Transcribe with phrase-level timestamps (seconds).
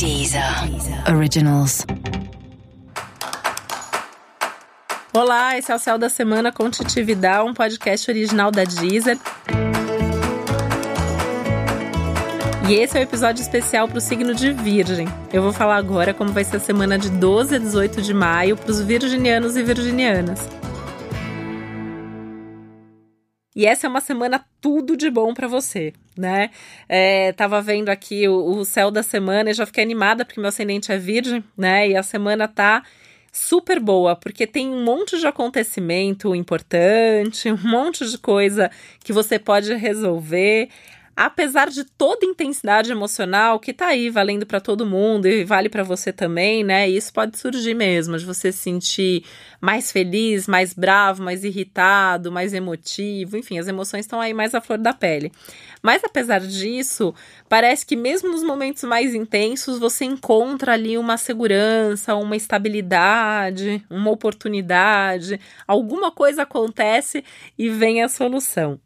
[0.00, 0.42] Deezer
[1.14, 1.84] Originals.
[5.12, 9.18] Olá, esse é o Céu da Semana com Titividade, um podcast original da Deezer.
[12.66, 15.06] E esse é o um episódio especial para o signo de Virgem.
[15.30, 18.56] Eu vou falar agora como vai ser a semana de 12 a 18 de maio
[18.56, 20.48] para os virginianos e virginianas.
[23.54, 26.50] E essa é uma semana tudo de bom para você, né?
[26.88, 30.48] É, tava vendo aqui o, o, céu da semana e já fiquei animada porque meu
[30.48, 31.88] ascendente é virgem, né?
[31.88, 32.84] E a semana tá
[33.32, 38.70] super boa, porque tem um monte de acontecimento importante, um monte de coisa
[39.02, 40.68] que você pode resolver
[41.16, 45.82] apesar de toda intensidade emocional que tá aí valendo para todo mundo e vale para
[45.82, 46.88] você também, né?
[46.88, 49.24] Isso pode surgir mesmo, de você se sentir
[49.60, 54.60] mais feliz, mais bravo, mais irritado, mais emotivo, enfim, as emoções estão aí mais à
[54.60, 55.30] flor da pele.
[55.82, 57.14] Mas apesar disso,
[57.48, 64.10] parece que mesmo nos momentos mais intensos você encontra ali uma segurança, uma estabilidade, uma
[64.10, 67.24] oportunidade, alguma coisa acontece
[67.58, 68.80] e vem a solução.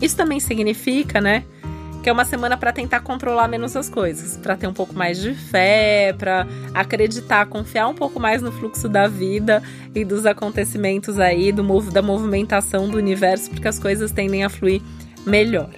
[0.00, 1.44] Isso também significa, né,
[2.02, 5.20] que é uma semana para tentar controlar menos as coisas, para ter um pouco mais
[5.20, 9.60] de fé, para acreditar, confiar um pouco mais no fluxo da vida
[9.92, 14.80] e dos acontecimentos aí, do da movimentação do universo, porque as coisas tendem a fluir
[15.26, 15.70] melhor.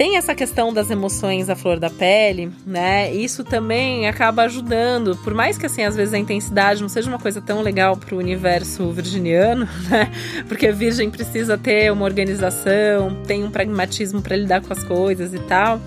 [0.00, 3.12] Tem essa questão das emoções à flor da pele, né?
[3.12, 7.18] Isso também acaba ajudando, por mais que assim às vezes a intensidade não seja uma
[7.18, 10.10] coisa tão legal para o universo virginiano, né?
[10.48, 15.38] Porque virgem precisa ter uma organização, tem um pragmatismo para lidar com as coisas e
[15.40, 15.78] tal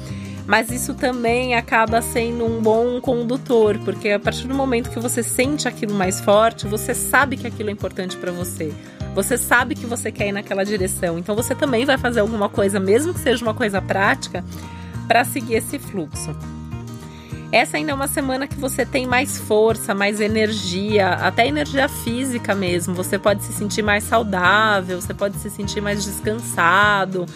[0.45, 5.23] mas isso também acaba sendo um bom condutor, porque a partir do momento que você
[5.23, 8.73] sente aquilo mais forte, você sabe que aquilo é importante para você.
[9.13, 11.19] Você sabe que você quer ir naquela direção.
[11.19, 14.43] Então você também vai fazer alguma coisa, mesmo que seja uma coisa prática,
[15.07, 16.35] para seguir esse fluxo.
[17.51, 22.55] Essa ainda é uma semana que você tem mais força, mais energia, até energia física
[22.55, 22.95] mesmo.
[22.95, 27.27] Você pode se sentir mais saudável, você pode se sentir mais descansado.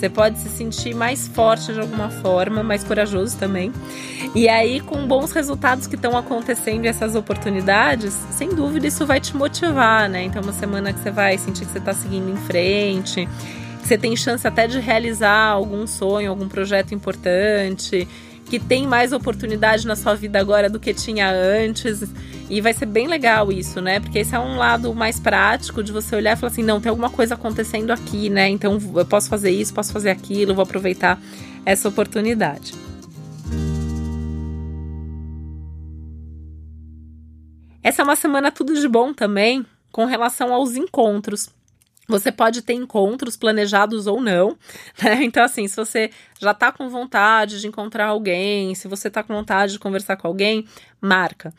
[0.00, 3.70] Você pode se sentir mais forte de alguma forma, mais corajoso também.
[4.34, 9.36] E aí, com bons resultados que estão acontecendo essas oportunidades, sem dúvida isso vai te
[9.36, 10.22] motivar, né?
[10.22, 13.28] Então, uma semana que você vai sentir que você está seguindo em frente,
[13.82, 18.08] que você tem chance até de realizar algum sonho, algum projeto importante
[18.50, 22.02] que tem mais oportunidade na sua vida agora do que tinha antes.
[22.50, 24.00] E vai ser bem legal isso, né?
[24.00, 26.90] Porque esse é um lado mais prático de você olhar e falar assim: não, tem
[26.90, 28.48] alguma coisa acontecendo aqui, né?
[28.48, 31.20] Então eu posso fazer isso, posso fazer aquilo, vou aproveitar
[31.64, 32.74] essa oportunidade.
[37.82, 41.48] Essa é uma semana tudo de bom também com relação aos encontros.
[42.10, 44.56] Você pode ter encontros planejados ou não,
[45.02, 45.22] né?
[45.22, 46.10] Então, assim, se você
[46.40, 50.26] já tá com vontade de encontrar alguém, se você tá com vontade de conversar com
[50.26, 50.66] alguém,
[51.00, 51.54] marca.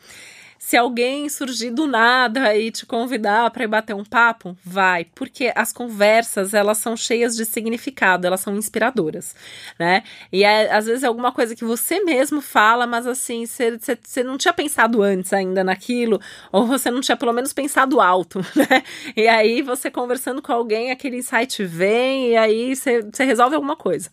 [0.64, 5.52] Se alguém surgir do nada e te convidar para ir bater um papo, vai, porque
[5.56, 9.34] as conversas elas são cheias de significado, elas são inspiradoras,
[9.76, 10.04] né?
[10.32, 14.38] E é, às vezes é alguma coisa que você mesmo fala, mas assim, você não
[14.38, 16.20] tinha pensado antes ainda naquilo,
[16.52, 18.84] ou você não tinha pelo menos pensado alto, né?
[19.16, 24.08] E aí você conversando com alguém, aquele insight vem e aí você resolve alguma coisa,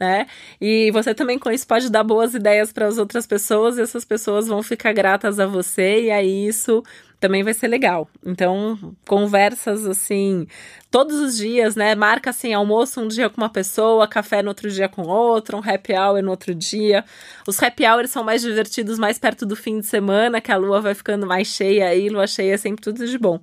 [0.00, 0.26] né?
[0.60, 4.04] E você também com isso pode dar boas ideias para as outras pessoas e essas
[4.04, 6.82] pessoas vão ficar gratas a você aí isso
[7.22, 8.08] também vai ser legal.
[8.26, 10.44] Então, conversas assim,
[10.90, 11.94] todos os dias, né?
[11.94, 15.60] Marca assim, almoço um dia com uma pessoa, café no outro dia com outra, um
[15.60, 17.04] happy hour no outro dia.
[17.46, 20.80] Os happy hours são mais divertidos mais perto do fim de semana, que a lua
[20.80, 23.38] vai ficando mais cheia aí, lua cheia é sempre tudo de bom.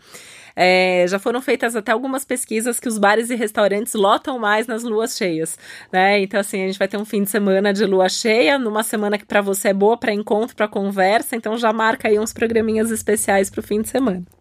[0.56, 4.84] É, já foram feitas até algumas pesquisas que os bares e restaurantes lotam mais nas
[4.84, 5.58] luas cheias,
[5.92, 6.20] né?
[6.20, 9.18] Então, assim, a gente vai ter um fim de semana de lua cheia, numa semana
[9.18, 12.92] que para você é boa para encontro, para conversa, então já marca aí uns programinhas
[12.92, 14.39] especiais para o fim de semana.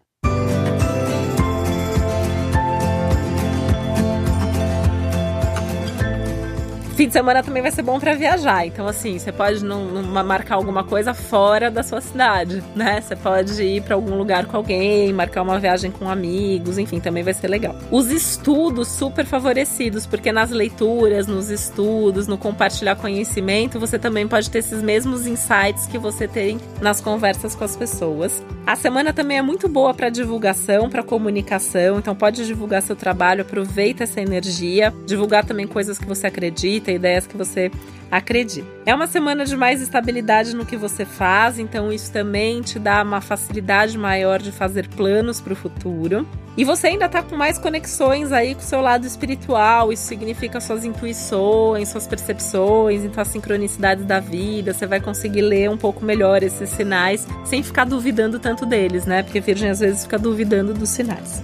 [6.99, 8.65] Fim de semana também vai ser bom para viajar.
[8.65, 12.99] Então, assim, você pode marcar alguma coisa fora da sua cidade, né?
[12.99, 17.23] Você pode ir para algum lugar com alguém, marcar uma viagem com amigos, enfim, também
[17.23, 17.73] vai ser legal.
[17.89, 24.49] Os estudos super favorecidos, porque nas leituras, nos estudos, no compartilhar conhecimento, você também pode
[24.49, 28.43] ter esses mesmos insights que você tem nas conversas com as pessoas.
[28.69, 33.41] A semana também é muito boa para divulgação, para comunicação, então pode divulgar seu trabalho,
[33.41, 37.71] aproveita essa energia, divulgar também coisas que você acredita ideias que você
[38.11, 38.65] Acredite.
[38.85, 43.03] É uma semana de mais estabilidade no que você faz, então isso também te dá
[43.03, 46.27] uma facilidade maior de fazer planos para o futuro.
[46.57, 50.59] E você ainda está com mais conexões aí com o seu lado espiritual, isso significa
[50.59, 56.03] suas intuições, suas percepções, então as sincronicidades da vida, você vai conseguir ler um pouco
[56.03, 59.21] melhor esses sinais sem ficar duvidando tanto deles, né?
[59.21, 61.41] Porque Virgem às vezes fica duvidando dos sinais.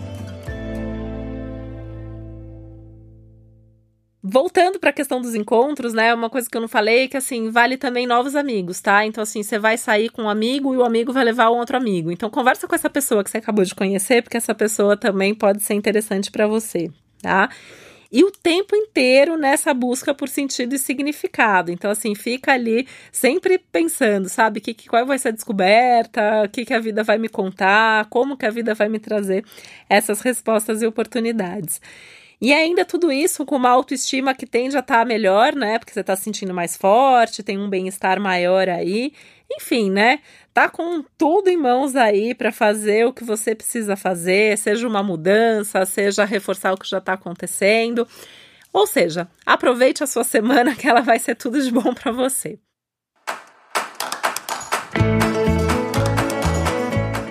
[4.27, 6.11] Voltando para a questão dos encontros, né?
[6.11, 9.05] Uma coisa que eu não falei é que assim, vale também novos amigos, tá?
[9.05, 11.77] Então assim, você vai sair com um amigo e o amigo vai levar um outro
[11.77, 12.11] amigo.
[12.11, 15.61] Então conversa com essa pessoa que você acabou de conhecer, porque essa pessoa também pode
[15.61, 16.89] ser interessante para você,
[17.21, 17.51] tá?
[18.11, 21.71] E o tempo inteiro nessa busca por sentido e significado.
[21.71, 24.59] Então, assim, fica ali sempre pensando, sabe?
[24.59, 28.05] Que, que, qual vai ser a descoberta, o que, que a vida vai me contar,
[28.09, 29.43] como que a vida vai me trazer
[29.89, 31.81] essas respostas e oportunidades.
[32.45, 35.79] E ainda tudo isso com uma autoestima que tende a estar tá melhor, né?
[35.79, 39.13] Porque você está se sentindo mais forte, tem um bem-estar maior aí.
[39.51, 40.19] Enfim, né?
[40.53, 45.01] Tá com tudo em mãos aí para fazer o que você precisa fazer, seja uma
[45.01, 48.07] mudança, seja reforçar o que já está acontecendo.
[48.71, 52.59] Ou seja, aproveite a sua semana que ela vai ser tudo de bom para você.